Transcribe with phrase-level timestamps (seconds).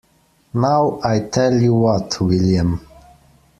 [0.55, 2.81] Now, I tell you what, William!